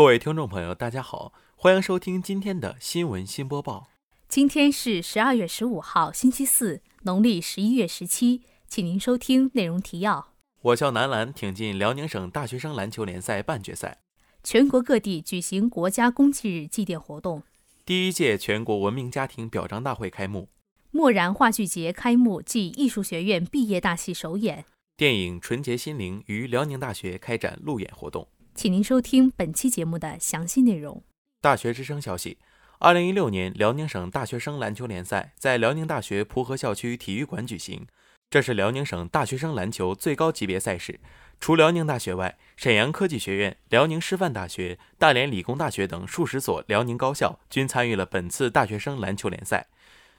[0.00, 3.90] 各位听众朋友，大家好，欢迎收听今天的新闻新播报。
[4.28, 10.28] 今天是十二月十五号，星期四，农历十一月十七，请您收听内容提要：
[10.62, 13.98] 我校男篮挺进辽宁省大学生篮球联赛半决赛；
[14.42, 17.42] 全国各地举行国家公祭日祭奠活动；
[17.84, 20.46] 第一届全国文明家庭表彰大会开幕；
[20.90, 24.62] 漠然话剧节开幕暨艺术学院毕业大戏首演；
[24.96, 28.26] 电影《纯洁心灵》于辽宁大学开展路演活动。
[28.60, 31.02] 请您收听本期节目的详细内容。
[31.40, 32.36] 大学之声消息：
[32.78, 37.86] 二零一六年辽宁省大学生篮球联赛在辽宁大学蒲河校区体育馆举行，
[38.28, 41.00] 这是辽宁省大学生篮球最高级别赛事。
[41.40, 49.68] 除辽宁大学外，沈阳科技学院、辽宁师范大学、大连理工大学等数十所辽宁高校均参与了本次大学生篮球联赛。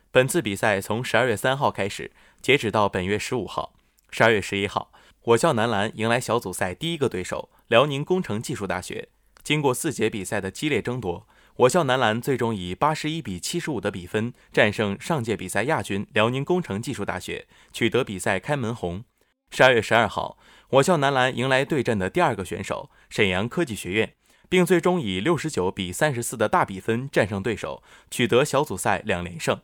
[0.09, 2.09] 本次比赛从十二月三号开始，
[2.41, 3.75] 截止到本月十五号。
[4.09, 4.91] 十二月十一号。
[5.25, 9.07] 我校男篮迎来小组赛第一个对手辽宁工程技术大学。
[9.43, 19.05] 经过四节比赛的激烈争夺，我校男篮最终以八十一比七十五的比分战胜上届比赛亚军辽宁工程技术大学，取得比赛开门红。
[19.51, 20.37] 十二月十二号，
[20.71, 24.15] 我校男篮迎来对阵的第二个选手沈阳科技学院，
[24.49, 29.57] 并最终以六十九比三十四的大比分战胜对手，取得小组赛两连胜。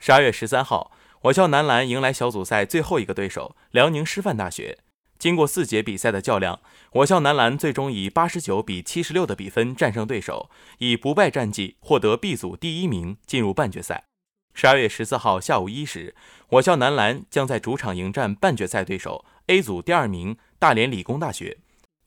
[0.00, 4.78] 十二月十三号，我校男篮迎来小组赛最后一个对手辽宁师范大学。
[5.24, 6.60] 经过四节比赛的较量，
[6.92, 14.04] 我校男篮最终以八十九比七十六的比分战胜对手，以不败战绩获得 B 组第一名，进入半决赛。
[14.52, 16.14] 十二月十四号下午一时，
[16.50, 21.56] 我校男篮将在主场迎战半决赛对手 A 组第二名大连理工大学。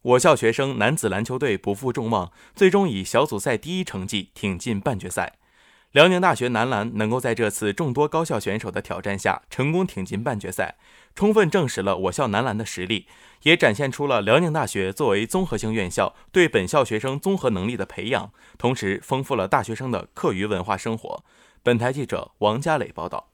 [0.04, 5.40] 我校学生男子篮球队不负众望，最终以小组赛第一成绩挺进半决赛。
[5.94, 10.76] 辽宁大学男篮能够在这次众多高校选手的挑战下成功挺进半决赛，
[11.16, 13.08] 充分证实了我校男篮的实力，
[13.44, 21.24] 也展现出了辽宁大学作为综合性院校对本校学生综合能力的培养，同时丰富了大学生的课余文化生活。
[21.64, 23.30] 本台记者王佳磊报道。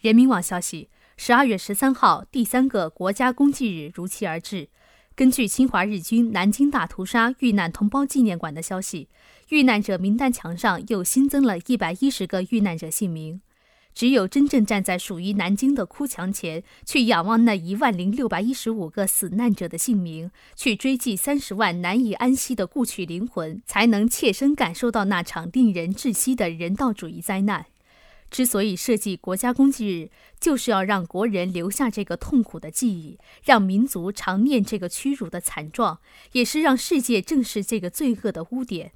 [0.00, 4.68] 人民网消息：十二月十三号，第三个国家公祭日如期而至。
[5.16, 9.08] 根据侵华日军南京大屠杀遇难同胞纪念馆的消息，
[9.48, 13.40] 遇难者名单墙上又新增了一百一十个遇难者姓名。
[13.94, 27.64] 只有真正站在属于南京的哭墙前，去仰望那一万零六百一十五个死难者的姓名，去追记三十万难以安息的故去灵魂，才能切身感受到那场令人窒息的人道主义灾难。
[28.30, 30.10] 之所以设计国家公祭日，
[30.40, 36.00] 就是要让国人留下这个痛苦的记忆，让民族常念这个屈辱的惨状，
[36.32, 38.92] 也是让世界正视这个罪恶的污点。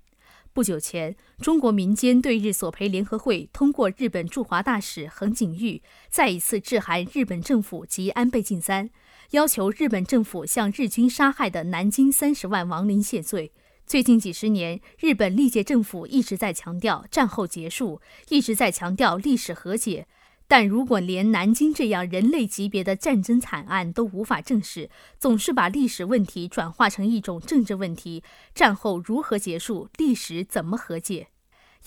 [0.52, 8.90] 不久前，中国民间对日索赔联合会通过日本驻华大使横井玉再一次致函日本政府及安倍晋三，
[9.30, 13.52] 要求日本政府向日军杀害的南京三十万亡灵谢罪。
[13.90, 20.06] 最近几十年，日本历届政府一直在强调战后结束，一直在强调历史和解。
[20.46, 28.22] 但如果连南京这样人类级别的战争惨案都无法正视，总是把历史问题转化成一种政治问题，
[28.54, 31.26] 战后如何结束，历史怎么和解？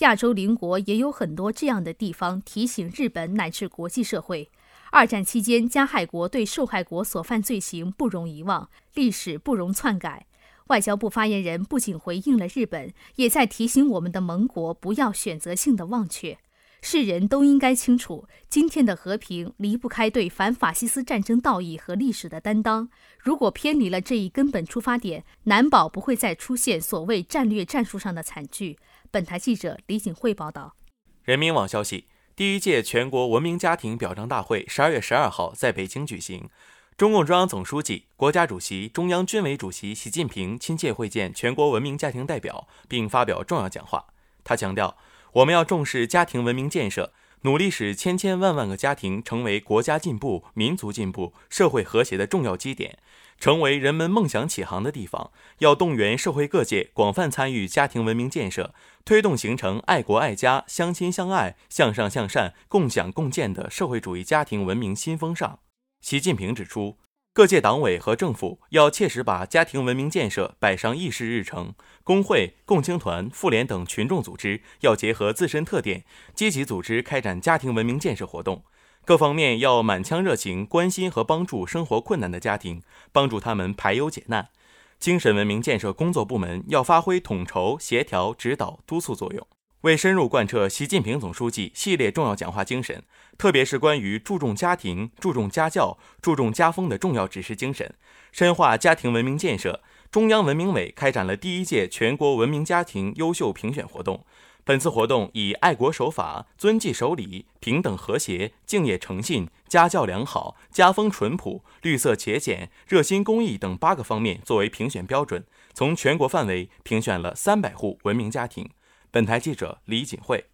[0.00, 4.50] 亚洲邻国也有很多这样的地方，提醒日本乃至国际社会：
[4.92, 10.26] 二战期间加害国对受害国所犯罪行不容遗忘，历史不容篡改。
[10.68, 16.38] 外交部发言人不仅回应了日本，也在提醒我们的盟国不要选择性的忘却。
[16.80, 22.88] 世人都应该清楚，今天的和平离不开对反法西斯战争道义和历史的担当。
[23.18, 28.78] 如果偏离了这一根本出发点，难保不会再出现所谓战略战术上的惨剧。
[29.10, 30.76] 本台记者李景慧报道。
[31.22, 36.48] 人民网消息：第一届全国文明家庭表彰大会十二月十二号在北京举行。
[36.96, 44.04] 中共中央总书记、国家主席、中央军委主席习近平亲切会见全国文明家庭代表，并发表重要讲话。
[44.44, 44.96] 他强调，
[45.32, 53.00] 我们要重视家庭文明建设，努力使千千万万个家庭成为国家进步、民族进步、社会和谐的重要基点，
[53.40, 55.32] 成为人们梦想起航的地方。
[55.58, 58.72] 要动员社会各界广泛参与家庭文明建设，
[59.04, 65.58] 推动形成爱国爱家、相亲相爱、向上向善、共享共建的社会主义家庭文明新风尚。
[66.04, 66.98] 习近平指出，
[67.32, 76.04] 各界党委和政府要切实把家庭文明建设摆上议事日程，工会、共青团、妇联等群众组织要结合自身特点，
[76.34, 78.64] 积极组织开展家庭文明建设活动。
[79.06, 84.50] 各方面要满腔热情，关心和帮助生活困难的家庭，帮助他们排忧解难。
[84.98, 89.46] 精神文明建设工作部门要发挥统筹、协调、指导、督促作用。
[89.84, 93.04] 为深入贯彻习近平总书记系列重要讲话精神，
[93.36, 97.94] 特别是关于注重家庭、注重家教、注重家风的重要指示精神，
[98.32, 104.24] 深化家庭文明建设，中央文明委开展了第一届全国文明家庭优秀评选活动。
[104.64, 115.44] 本次活动以爱国守法、遵纪守礼、平等和谐、敬业诚信、家教良好、家风淳朴、绿色节俭、热心公益等八个方面作为评选标准，
[115.74, 118.70] 从全国范围评选了三百户文明家庭。
[119.14, 120.46] 本台记者李锦慧。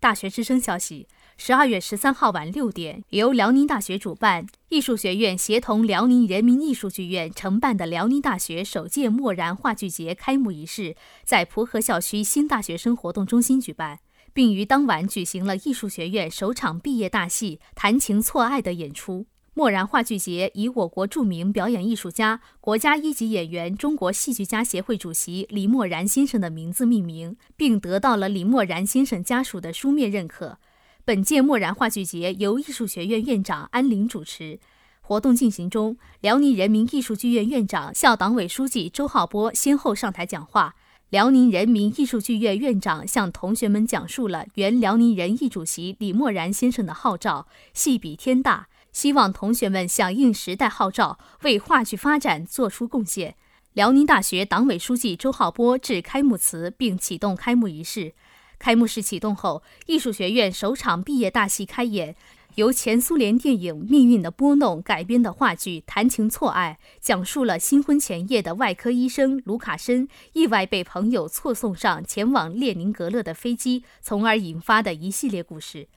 [0.00, 1.06] 大学之声消息。
[1.36, 13.98] 十二月十三号晚六点，由辽宁大学主办、艺术学院协同辽宁人民艺术剧院承办的辽宁大学首届漠然话剧节开幕仪式在蒲河校区新大学生活动中心举办，
[14.32, 19.26] 并于当晚举行了艺术学院首场毕业大戏《谈情错爱》的演出。
[19.56, 30.58] 默然话剧节以我国著名表演艺术家、国家一级演员、中国戏剧家协会主席李默然先生的名字命名，并得到了李默然先生家属的书面认可。
[31.06, 34.60] 本届默然话剧节由艺术学院院长安林主持。
[35.00, 40.74] 活动进行中，辽宁人民艺术剧院院长、校党委书记周浩波先后上台讲话。
[41.08, 48.66] 辽宁人民艺术剧院院长向同学们讲述了原辽宁人艺主席李默然先生的号召，戏比天大，
[48.96, 53.34] 希望同学们响应时代号召，为话剧发展做出贡献。
[53.74, 58.14] 辽宁大学党委书记周浩波致开幕词，并启动开幕仪式。
[58.58, 62.16] 开幕式启动后，艺术学院首场毕业大戏开演，
[62.54, 75.88] 由前苏联电影《命运的拨弄》改编的话剧《谈情错爱》，讲述了新婚前夜的外科医生卢卡申意外被朋友错送上前往列宁格勒的飞机，从而引发的一系列故事。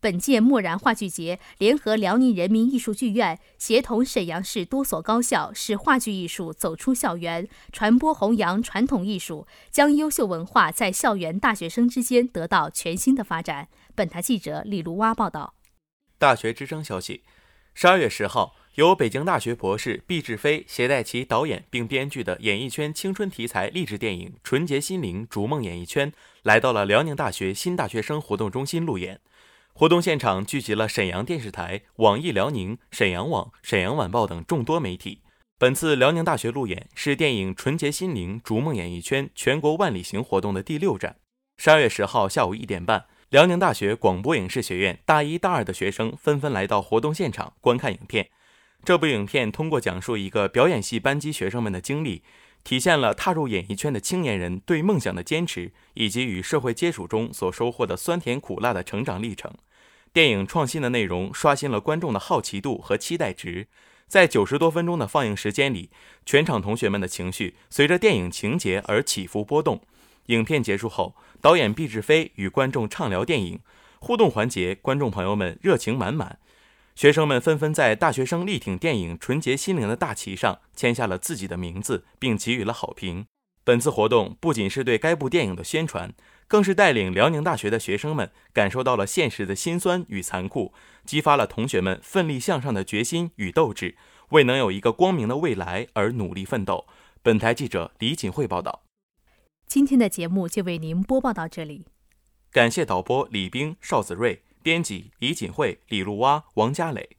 [0.00, 13.68] 本届墨然话剧节联合辽宁人民艺术剧院，协同沈阳市多所高校，使话剧艺术走出校园，传播弘扬传统艺术，将优秀文化在校园大学生之间得到全新的发展。
[13.94, 15.54] 本台记者李卢蛙报道。
[16.18, 17.22] 大学之声消息：
[17.74, 29.20] 十二月十号，由北京大学博士毕志飞携带其导演并编剧的演艺圈青春题材励志电影《纯洁心灵逐梦演艺圈》来到了辽宁大学新大学生活动中心路演。
[29.78, 35.20] 活动现场聚集了沈阳电视台、网易辽宁、沈阳网、沈阳晚报等众多媒体。
[35.58, 41.16] 本次辽宁大学路演是电影《纯洁心灵逐梦演艺圈》全国万里行活动的第六站。
[41.58, 48.30] 十二月十号下午一点半，辽宁大学广播影视学院大一、大二的学生纷纷来到活动现场观看影片。
[48.82, 52.22] 这部影片通过讲述一个表演系班级学生们的经历。
[52.64, 59.54] 体现了踏入演艺圈的青年人对梦想的坚持，以及与社会接触中所收获的酸甜苦辣的成长历程。
[60.16, 63.68] 电影创新的内容刷新了观众的好奇度和期待值。
[64.08, 65.90] 在九十多分钟的放映时间里，
[66.24, 69.82] 全场同学们的情绪随着电影情节而起伏波动。
[70.28, 73.60] 影片结束后，导演毕志飞与观众畅聊电影，
[73.98, 76.38] 互动环节，观众朋友们热情满满。
[76.94, 83.26] 学生们纷纷在大学生力挺电影《纯洁心灵》的大旗上签下了自己的名字，并给予了好评。
[83.62, 86.14] 本次活动不仅是对该部电影的宣传，
[86.48, 90.72] 更是带领辽宁大学的学生们感受到了现实的辛酸与残酷，
[91.04, 93.96] 激发了同学们奋力向上的决心与斗志，
[94.30, 96.86] 为能有一个光明的未来而努力奋斗。
[97.22, 98.82] 本台记者李锦慧报道。
[99.66, 101.86] 今天的节目就为您播报到这里，
[102.52, 104.42] 感谢导播李冰、邵子睿。
[104.62, 107.10] 编辑李锦慧、李露蛙、王佳磊，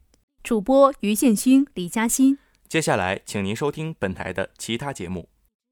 [0.44, 2.38] 主播于建勋、李嘉欣。
[2.68, 5.30] 接下来，请您收听本台的其他节目。